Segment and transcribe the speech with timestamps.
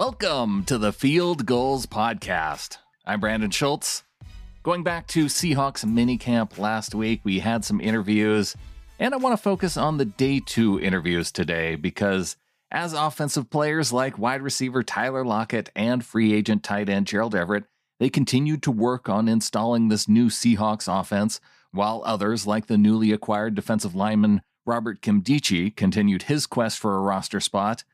[0.00, 2.78] Welcome to the Field Gulls Podcast.
[3.04, 4.02] I'm Brandon Schultz.
[4.62, 8.56] Going back to Seahawks minicamp last week, we had some interviews,
[8.98, 12.38] and I want to focus on the day two interviews today because
[12.70, 17.64] as offensive players like wide receiver Tyler Lockett and free agent tight end Gerald Everett,
[17.98, 21.42] they continued to work on installing this new Seahawks offense,
[21.72, 27.02] while others, like the newly acquired defensive lineman Robert Nkemdiche, continued his quest for a
[27.02, 27.84] roster spot.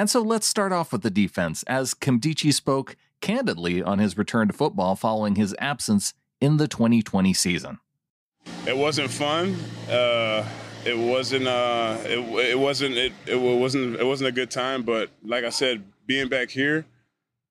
[0.00, 4.48] And so let's start off with the defense, as Nkemdiche spoke candidly on his return
[4.48, 7.80] to football following his absence in the 2020 season.
[8.66, 9.54] It wasn't fun.
[9.90, 10.48] Uh,
[10.86, 11.46] it wasn't.
[11.46, 12.96] Uh, it, it wasn't.
[12.96, 13.96] It, it wasn't.
[13.96, 14.84] It wasn't a good time.
[14.84, 16.86] But like I said, being back here,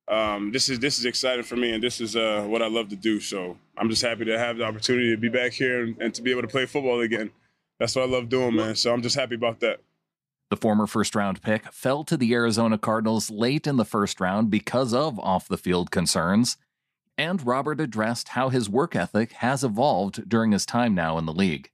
[0.08, 2.90] um, this is this is exciting for me, and this is uh, what I love
[2.90, 3.20] to do.
[3.20, 6.24] So I'm just happy to have the opportunity to be back here and, and to
[6.24, 7.30] be able to play football again.
[7.78, 8.76] That's what I love doing, man.
[8.76, 9.82] So I'm just happy about that.
[10.50, 14.50] The former first round pick fell to the Arizona Cardinals late in the first round
[14.50, 16.58] because of off the field concerns.
[17.20, 21.34] And Robert addressed how his work ethic has evolved during his time now in the
[21.34, 21.70] league.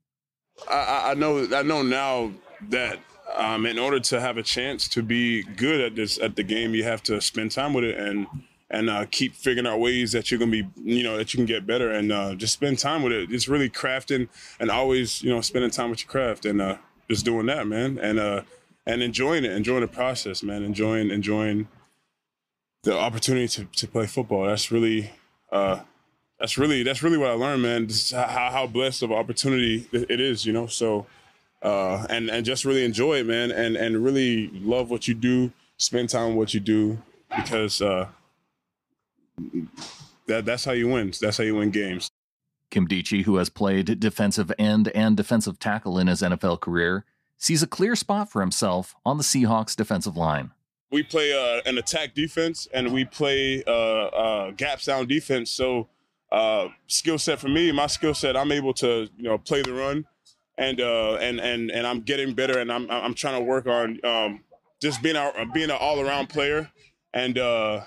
[0.69, 2.31] I, I know I know now
[2.69, 2.99] that
[3.37, 6.75] um, in order to have a chance to be good at this at the game,
[6.75, 8.27] you have to spend time with it and
[8.69, 11.45] and uh, keep figuring out ways that you're gonna be you know that you can
[11.45, 13.31] get better and uh, just spend time with it.
[13.31, 14.27] It's really crafting
[14.59, 16.77] and always you know spending time with your craft and uh,
[17.09, 17.97] just doing that, man.
[17.99, 18.41] And uh,
[18.85, 21.67] and enjoying it, enjoying the process, man, enjoying enjoying
[22.83, 24.45] the opportunity to, to play football.
[24.45, 25.11] That's really
[25.51, 25.79] uh,
[26.39, 27.89] that's really that's really what I learned, man.
[28.11, 30.67] how how blessed of opportunity it is, you know.
[30.67, 31.05] So
[31.61, 35.51] uh, and and just really enjoy it, man, and and really love what you do,
[35.77, 36.99] spend time what you do,
[37.35, 38.07] because uh,
[40.27, 41.11] that that's how you win.
[41.19, 42.09] That's how you win games.
[42.71, 47.05] Nkemdiche, who has played defensive end and defensive tackle in his NFL career,
[47.37, 50.51] sees a clear spot for himself on the Seahawks defensive line.
[50.91, 55.49] We play uh, an attack defense and we play uh, uh, gap sound defense.
[55.51, 55.89] So,
[56.31, 59.73] uh, skill set for me, my skill set, I'm able to you know play the
[59.73, 60.05] run,
[60.57, 63.99] and uh, and and and I'm getting better, and I'm I'm trying to work on
[64.03, 64.43] um,
[64.81, 66.69] just being a, being an all around player,
[67.13, 67.81] and uh,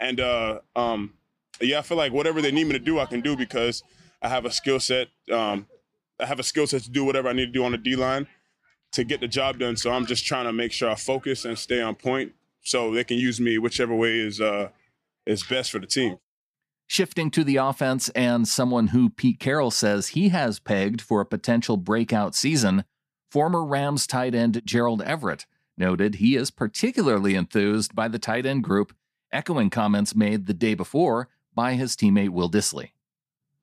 [0.00, 0.20] and
[0.76, 1.14] um,
[1.60, 3.82] yeah, I feel like whatever they need me to do, I can do because
[4.20, 5.08] I have a skill set.
[5.30, 5.66] Um,
[6.20, 7.94] I have a skill set to do whatever I need to do on the D
[7.94, 8.26] line
[8.92, 9.76] to get the job done.
[9.76, 12.32] So I'm just trying to make sure I focus and stay on point
[12.62, 14.68] so they can use me whichever way is uh,
[15.26, 16.18] is best for the team.
[16.86, 21.26] Shifting to the offense and someone who Pete Carroll says he has pegged for a
[21.26, 22.84] potential breakout season,
[23.30, 25.44] former Rams tight end Gerald Everett
[25.76, 28.94] noted he is particularly enthused by the tight end group,
[29.30, 32.90] echoing comments made the day before by his teammate Will Dissly.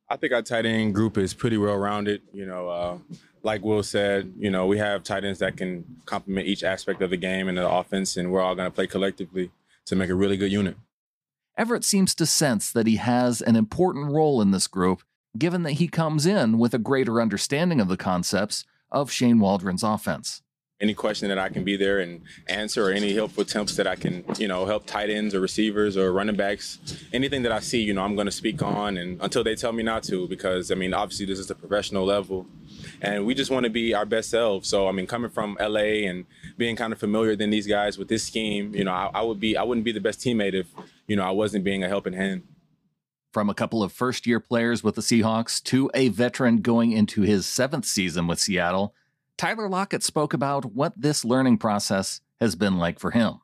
[0.10, 2.22] I think our tight end group is pretty well rounded.
[2.32, 2.98] You know, uh,
[3.44, 7.10] like Will said, you know, we have tight ends that can complement each aspect of
[7.10, 9.52] the game and the offense, and we're all going to play collectively
[9.86, 10.78] to make a really good unit.
[11.58, 15.04] Everett seems to sense that he has an important role in this group,
[15.38, 19.84] given that he comes in with a greater understanding of the concepts of Shane Waldron's
[19.84, 20.42] offense
[20.82, 23.96] any question that I can be there and answer or any helpful tips that I
[23.96, 26.80] can, you know, help tight ends or receivers or running backs,
[27.14, 29.72] anything that I see, you know, I'm going to speak on and until they tell
[29.72, 32.46] me not to because I mean, obviously this is the professional level
[33.02, 34.68] and we just want to be our best selves.
[34.68, 36.26] So, I mean, coming from LA and
[36.58, 39.40] being kind of familiar than these guys with this scheme, you know, I, I would
[39.40, 40.68] be I wouldn't be the best teammate if,
[41.08, 42.44] you know, I wasn't being a helping hand.
[43.32, 47.22] From a couple of first year players with the Seahawks to a veteran going into
[47.22, 48.94] his seventh season with Seattle,
[49.38, 53.42] Tyler Lockett spoke about what this learning process has been like for him.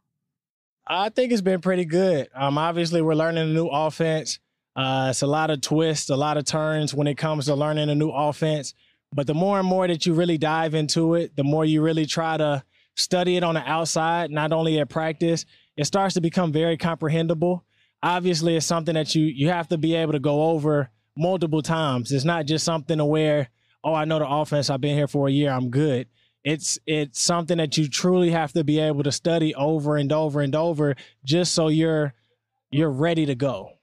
[0.87, 2.29] I think it's been pretty good.
[2.33, 4.39] Um, obviously, we're learning a new offense.
[4.75, 7.89] Uh, it's a lot of twists, a lot of turns when it comes to learning
[7.89, 8.73] a new offense.
[9.13, 12.05] But the more and more that you really dive into it, the more you really
[12.05, 12.63] try to
[12.95, 15.45] study it on the outside, not only at practice,
[15.75, 17.65] it starts to become very comprehensible.
[18.01, 22.11] Obviously, it's something that you you have to be able to go over multiple times.
[22.11, 23.49] It's not just something where
[23.83, 24.69] oh, I know the offense.
[24.69, 25.51] I've been here for a year.
[25.51, 26.07] I'm good.
[26.43, 30.41] It's it's something that you truly have to be able to study over and over
[30.41, 32.13] and over just so you're
[32.71, 33.73] you're ready to go.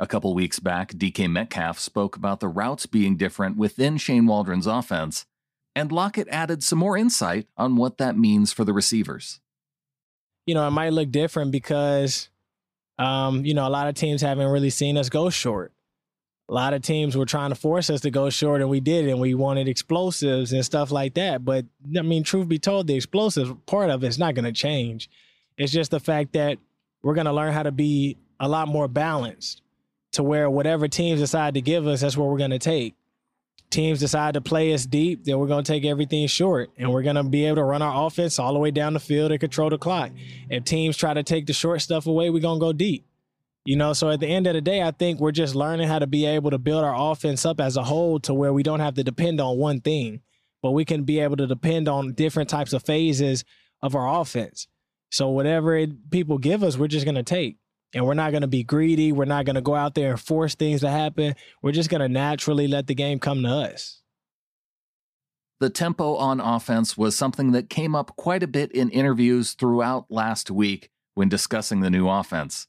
[0.00, 4.66] A couple weeks back, DK Metcalf spoke about the routes being different within Shane Waldron's
[4.66, 5.26] offense
[5.74, 9.40] And Lockett added some more insight on what that means for the receivers.
[10.46, 12.28] You know, it might look different because,
[12.98, 15.72] um, you know, a lot of teams haven't really seen us go short.
[16.48, 19.06] A lot of teams were trying to force us to go short, and we did,
[19.06, 21.44] and we wanted explosives and stuff like that.
[21.44, 21.66] But
[21.96, 25.10] I mean, truth be told, the explosives part of it's not going to change.
[25.58, 26.58] It's just the fact that
[27.02, 29.62] we're going to learn how to be a lot more balanced
[30.12, 32.94] to where whatever teams decide to give us, that's what we're going to take.
[33.70, 37.02] Teams decide to play us deep, then we're going to take everything short and we're
[37.02, 39.38] going to be able to run our offense all the way down the field and
[39.38, 40.10] control the clock.
[40.48, 43.04] If teams try to take the short stuff away, we're going to go deep.
[43.68, 45.98] You know, so at the end of the day, I think we're just learning how
[45.98, 48.80] to be able to build our offense up as a whole to where we don't
[48.80, 50.22] have to depend on one thing,
[50.62, 53.44] but we can be able to depend on different types of phases
[53.82, 54.68] of our offense.
[55.10, 57.58] So whatever it, people give us, we're just going to take.
[57.92, 59.12] And we're not going to be greedy.
[59.12, 61.34] We're not going to go out there and force things to happen.
[61.60, 64.00] We're just going to naturally let the game come to us.
[65.60, 70.06] The tempo on offense was something that came up quite a bit in interviews throughout
[70.08, 72.66] last week when discussing the new offense.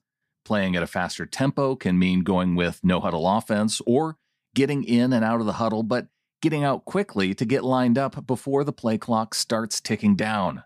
[0.49, 4.17] Playing at a faster tempo can mean going with no huddle offense or
[4.55, 6.07] getting in and out of the huddle, but
[6.41, 10.63] getting out quickly to get lined up before the play clock starts ticking down.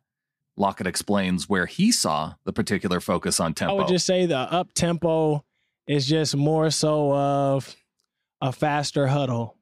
[0.56, 3.76] Lockett explains where he saw the particular focus on tempo.
[3.76, 5.44] I would just say the up tempo
[5.86, 7.76] is just more so of
[8.40, 9.58] a faster huddle.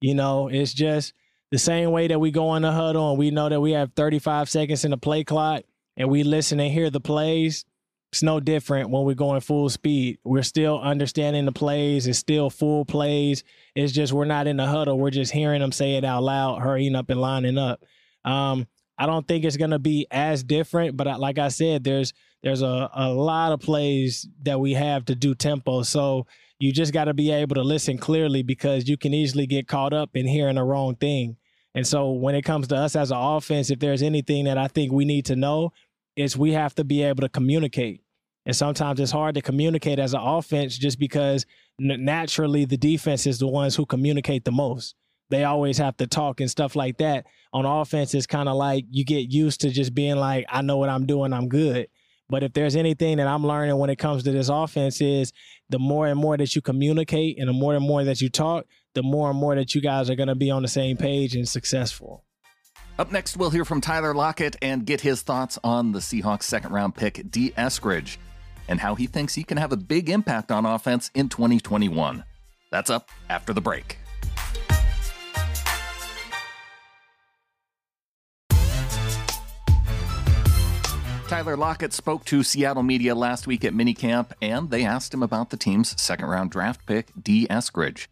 [0.00, 1.12] You know, it's just
[1.52, 3.92] the same way that we go in the huddle and we know that we have
[3.92, 5.62] 35 seconds in the play clock
[5.96, 7.64] and we listen and hear the plays.
[8.12, 10.18] It's no different when we're going full speed.
[10.22, 12.06] We're still understanding the plays.
[12.06, 13.42] It's still full plays.
[13.74, 14.98] It's just we're not in the huddle.
[14.98, 17.82] We're just hearing them say it out loud, hurrying up and lining up.
[18.26, 18.66] Um,
[18.98, 22.12] I don't think it's to be as different, but like I said, there's
[22.42, 25.82] there's a, a lot of plays that we have to do tempo.
[25.82, 26.26] So
[26.58, 29.92] you just got to be able to listen clearly because you can easily get caught
[29.92, 31.36] up in hearing the wrong thing.
[31.74, 34.68] And so when it comes to us as an offense, if there's anything that I
[34.68, 35.72] think we need to know,
[36.16, 38.02] is we have to be able to communicate.
[38.44, 41.46] And sometimes it's hard to communicate as an offense just because
[41.78, 44.96] naturally the defense is the ones who communicate the most
[45.32, 47.26] they always have to talk and stuff like that.
[47.54, 50.76] On offense, it's kind of like you get used to just being like, I know
[50.76, 51.88] what I'm doing, I'm good.
[52.28, 55.32] But if there's anything that I'm learning when it comes to this offense is
[55.70, 58.66] the more and more that you communicate and the more and more that you talk,
[58.94, 61.34] the more and more that you guys are going to be on the same page
[61.34, 62.24] and successful.
[62.98, 66.72] Up next, we'll hear from Tyler Lockett and get his thoughts on the Seahawks second
[66.72, 67.52] round pick, D.
[67.56, 68.18] Eskridge,
[68.68, 72.24] and how he thinks he can have a big impact on offense in 2021.
[72.70, 73.98] That's up after the break.
[81.28, 85.48] Tyler Lockett spoke to Seattle media last week at minicamp, and they asked him about
[85.48, 87.46] the team's second round draft pick, D.
[87.48, 88.06] Eskridge.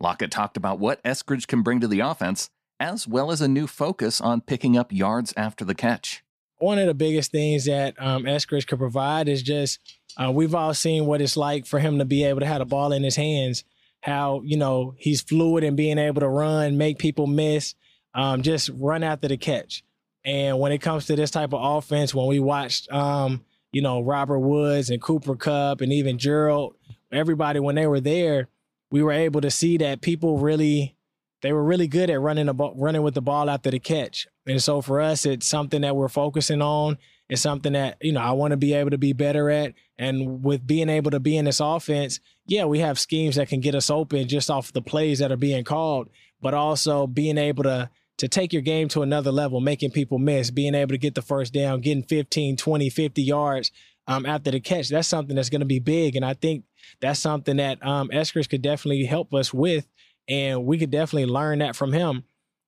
[0.00, 2.48] Lockett talked about what Eskridge can bring to the offense,
[2.78, 6.22] as well as a new focus on picking up yards after the catch.
[6.58, 9.78] One of the biggest things that um, Eskridge could provide is just
[10.16, 12.64] uh, we've all seen what it's like for him to be able to have the
[12.64, 13.64] ball in his hands,
[14.00, 17.74] how, you know, he's fluid and being able to run, make people miss,
[18.14, 19.84] um, just run after the catch.
[20.24, 24.00] And when it comes to this type of offense, when we watched, um, you know,
[24.00, 26.74] Robert Woods and Cooper Kupp and even Gerald,
[27.12, 28.48] Everett when they were there,
[28.90, 30.95] we were able to see that people really,
[31.42, 34.26] they were really good at running running with the ball after the catch.
[34.46, 36.98] And so for us, it's something that we're focusing on.
[37.28, 39.74] It's something that you know I want to be able to be better at.
[39.98, 43.60] And with being able to be in this offense, yeah, we have schemes that can
[43.60, 46.08] get us open just off the plays that are being called,
[46.40, 50.50] but also being able to to take your game to another level, making people miss,
[50.50, 53.70] being able to get the first down, getting 15, 20, 50 yards
[54.06, 54.88] um, after the catch.
[54.88, 56.16] That's something that's going to be big.
[56.16, 56.64] And I think
[57.00, 59.86] that's something that um, could definitely help us with.
[60.28, 62.24] And we could definitely learn that from him.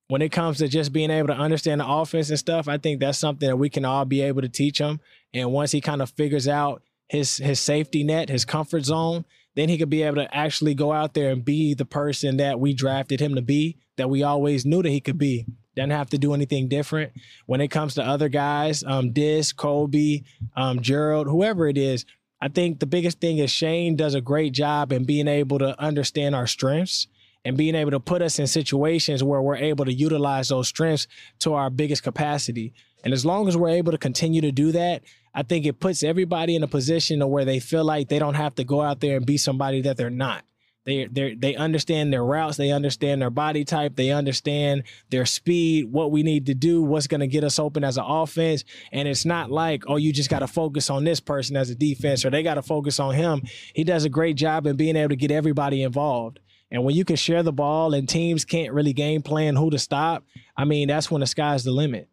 [0.07, 2.99] When it comes to just being able to understand the offense and stuff, I think
[2.99, 4.99] that's something that we can all be able to teach him.
[5.33, 9.25] And once he kind of figures out his his safety net, his comfort zone,
[9.55, 12.59] then he could be able to actually go out there and be the person that
[12.59, 15.45] we drafted him to be, that we always knew that he could be.
[15.75, 17.11] Doesn't have to do anything different.
[17.45, 20.23] When it comes to other guys, um, Dis, Kobe,
[20.55, 22.05] um, Gerald, whoever it is,
[22.41, 25.79] I think the biggest thing is Shane does a great job in being able to
[25.79, 27.07] understand our strengths
[27.49, 31.07] and being able to put us in situations where we're able to utilize those strengths
[31.39, 32.75] to our biggest capacity.
[33.03, 35.01] And as long as we're able to continue to do that,
[35.33, 38.53] I think it puts everybody in a position where they feel like they don't have
[38.55, 40.45] to go out there and be somebody that they're not.
[40.85, 45.91] They they they understand their routes, they understand their body type, they understand their speed,
[45.91, 49.07] what we need to do, what's going to get us open as an offense, and
[49.07, 52.25] it's not like oh you just got to focus on this person as a defense
[52.25, 53.41] or they got to focus on him.
[53.73, 56.39] He does a great job in being able to get everybody involved.
[56.71, 59.79] And when you can share the ball and teams can't really game plan who to
[59.79, 60.23] stop,
[60.55, 62.09] I mean, that's when the sky's the limit.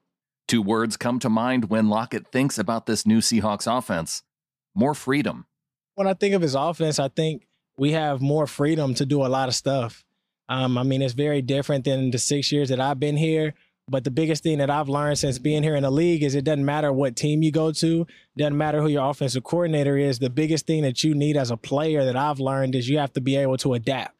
[0.48, 4.22] Two words come to mind when Lockett thinks about this new Seahawks offense
[4.76, 5.46] more freedom.
[5.94, 7.46] When I think of his offense, I think
[7.78, 10.04] we have more freedom to do a lot of stuff.
[10.48, 13.54] Um, I mean, it's very different than the six years that I've been here.
[13.88, 16.44] But the biggest thing that I've learned since being here in the league is it
[16.44, 20.18] doesn't matter what team you go to, doesn't matter who your offensive coordinator is.
[20.18, 23.12] The biggest thing that you need as a player that I've learned is you have
[23.12, 24.15] to be able to adapt.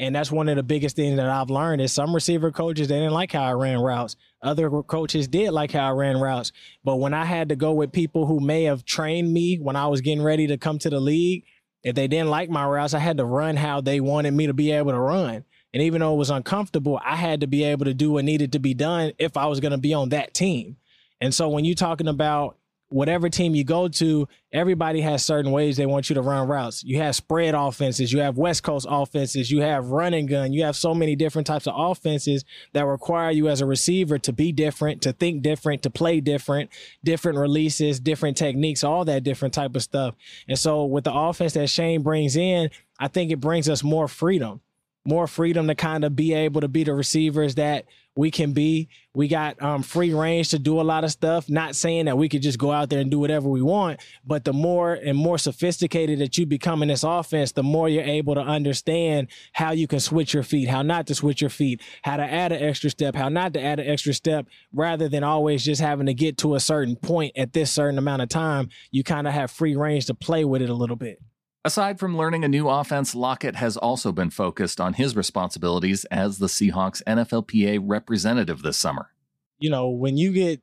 [0.00, 2.98] And that's one of the biggest things that I've learned is some receiver coaches, they
[2.98, 4.16] didn't like how I ran routes.
[4.42, 6.52] Other coaches did like how I ran routes.
[6.82, 9.88] But when I had to go with people who may have trained me when I
[9.88, 11.44] was getting ready to come to the league,
[11.84, 14.54] if they didn't like my routes, I had to run how they wanted me to
[14.54, 15.44] be able to run.
[15.74, 18.52] And even though it was uncomfortable, I had to be able to do what needed
[18.52, 20.78] to be done if I was going to be on that team.
[21.20, 22.56] And so when you're talking about
[22.90, 26.84] whatever team you go to, everybody has certain ways they want you to run routes.
[26.84, 30.76] You have spread offenses, you have West Coast offenses, you have running gun, you have
[30.76, 35.02] so many different types of offenses that require you as a receiver to be different,
[35.02, 36.68] to think different, to play different,
[37.02, 40.14] different releases, different techniques, all that different type of stuff.
[40.48, 44.08] And so with the offense that Shane brings in, I think it brings us more
[44.08, 44.60] freedom
[45.04, 48.88] more freedom to kind of be able to be the receivers that we can be.
[49.14, 51.48] We got um, free range to do a lot of stuff.
[51.48, 54.44] Not saying that we could just go out there and do whatever we want, but
[54.44, 58.34] the more and more sophisticated that you become in this offense, the more you're able
[58.34, 62.16] to understand how you can switch your feet, how not to switch your feet, how
[62.16, 65.64] to add an extra step, how not to add an extra step, rather than always
[65.64, 68.68] just having to get to a certain point at this certain amount of time.
[68.90, 71.20] You kind of have free range to play with it a little bit.
[71.62, 76.38] Aside from learning a new offense, Lockett has also been focused on his responsibilities as
[76.38, 79.10] the Seahawks NFLPA representative this summer.
[79.58, 80.62] You know, when you get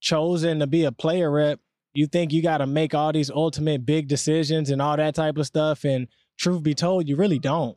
[0.00, 1.60] chosen to be a player rep,
[1.92, 5.36] you think you got to make all these ultimate big decisions and all that type
[5.36, 5.84] of stuff.
[5.84, 7.76] And truth be told, you really don't.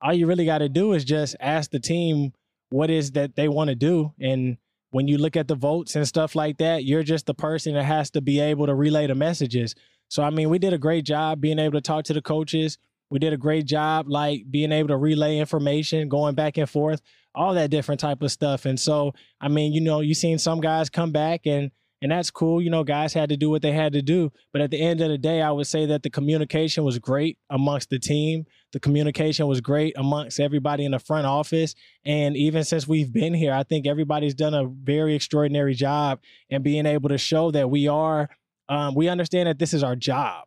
[0.00, 2.32] All you really got to do is just ask the team
[2.70, 4.12] what is that they want to do.
[4.20, 4.58] And
[4.90, 7.82] when you look at the votes and stuff like that, you're just the person that
[7.82, 9.74] has to be able to relay the messages.
[10.14, 12.78] So I mean, we did a great job being able to talk to the coaches.
[13.10, 17.02] We did a great job like being able to relay information, going back and forth,
[17.34, 18.64] all that different type of stuff.
[18.64, 22.30] And so, I mean, you know, you seen some guys come back and and that's
[22.30, 22.62] cool.
[22.62, 24.30] You know, guys had to do what they had to do.
[24.52, 27.38] But at the end of the day, I would say that the communication was great
[27.50, 28.44] amongst the team.
[28.72, 31.74] The communication was great amongst everybody in the front office.
[32.04, 36.62] And even since we've been here, I think everybody's done a very extraordinary job in
[36.62, 38.28] being able to show that we are
[38.68, 40.44] um, we understand that this is our job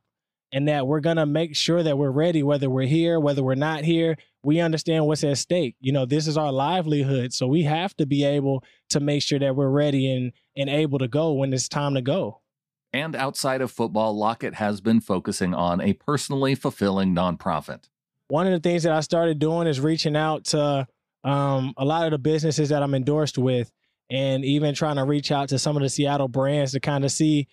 [0.51, 3.55] and that we're going to make sure that we're ready, whether we're here, whether we're
[3.55, 4.17] not here.
[4.43, 5.75] We understand what's at stake.
[5.79, 7.33] You know, this is our livelihood.
[7.33, 10.99] So we have to be able to make sure that we're ready and, and able
[10.99, 12.41] to go when it's time to go.
[12.93, 17.89] And outside of football, Lockett has been focusing on a personally fulfilling nonprofit.
[18.29, 20.87] One of the things that I started doing is reaching out to
[21.23, 23.71] um, a lot of the businesses that I'm endorsed with
[24.09, 27.11] and even trying to reach out to some of the Seattle brands to kind of
[27.11, 27.47] see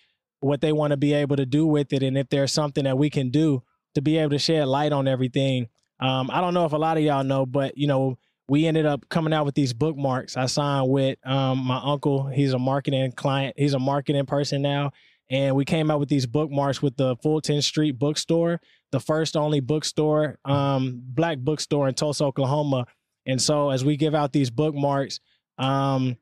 [0.45, 2.97] what they want to be able to do with it, and if there's something that
[2.97, 3.63] we can do
[3.95, 5.67] to be able to shed light on everything.
[5.99, 8.85] Um, I don't know if a lot of y'all know, but you know, we ended
[8.85, 10.37] up coming out with these bookmarks.
[10.37, 12.27] I signed with um, my uncle.
[12.27, 13.55] He's a marketing client.
[13.57, 14.91] He's a marketing person now.
[15.31, 18.61] And we came out with these bookmarks with the Fulton Street Bookstore,
[18.91, 22.85] the first only bookstore, um, black bookstore in Tulsa, Oklahoma.
[23.25, 25.19] And so as we give out these bookmarks,
[25.57, 26.17] um,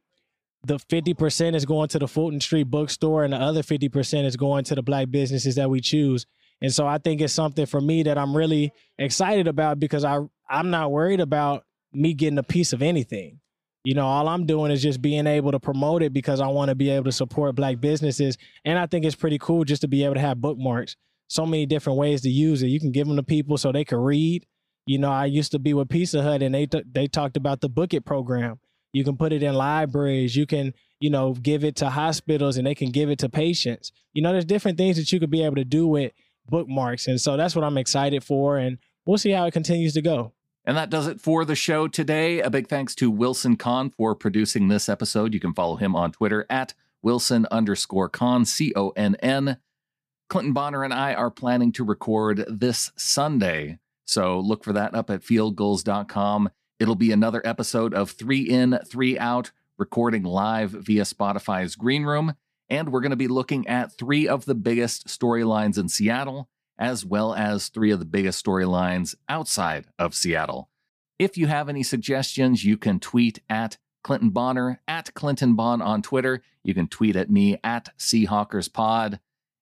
[0.66, 4.64] the 50% is going to the Fulton Street bookstore and the other 50% is going
[4.66, 6.26] to the black businesses that we choose.
[6.62, 10.20] And so I think it's something for me that I'm really excited about because I
[10.50, 13.40] I'm not worried about me getting a piece of anything.
[13.84, 16.70] You know, all I'm doing is just being able to promote it because I want
[16.70, 18.38] to be able to support black businesses.
[18.64, 20.96] And I think it's pretty cool just to be able to have bookmarks.
[21.28, 22.68] So many different ways to use it.
[22.68, 24.46] You can give them to people so they can read.
[24.86, 27.60] You know, I used to be with Pizza Hut and they t- they talked about
[27.60, 28.60] the Book It program
[28.94, 30.36] you can put it in libraries.
[30.36, 33.92] You can, you know, give it to hospitals and they can give it to patients.
[34.14, 36.14] You know, there's different things that you could be able to do with
[36.48, 37.08] bookmarks.
[37.08, 38.58] And so that's what I'm excited for.
[38.58, 40.32] And we'll see how it continues to go.
[40.66, 42.40] And that does it for the show today.
[42.40, 45.34] A big thanks to Wilson Conn for producing this episode.
[45.34, 49.58] You can follow him on Twitter at Wilson underscore Conn, C O N N.
[50.30, 53.80] Clinton Bonner and I are planning to record this Sunday.
[54.06, 56.50] So look for that up at fieldgulls.com.
[56.84, 62.34] It'll be another episode of Three In, Three Out, recording live via Spotify's Green Room.
[62.70, 67.06] And we're going to be looking at three of the biggest storylines in Seattle, as
[67.06, 70.70] well as three of the biggest storylines outside of Seattle.
[71.18, 76.02] If you have any suggestions, you can tweet at Clinton Bonner, at Clinton Bon on
[76.02, 76.44] Twitter.
[76.66, 79.20] You can tweet at me at SeahawkersPod.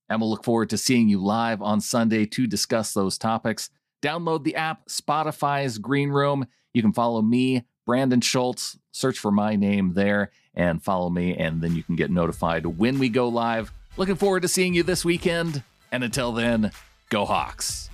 [0.10, 3.70] And we'll look forward to seeing you live on Sunday to discuss those topics.
[4.01, 6.48] Download the app, Spotify's Green Room.
[6.74, 8.78] You can follow me, Brandon Schultz.
[8.92, 13.00] Search for my name there and follow me, and then you can get notified when
[13.00, 13.72] we go live.
[13.98, 15.63] Looking forward to seeing you this weekend.
[15.92, 16.72] And until then,
[17.10, 17.90] go Hawks.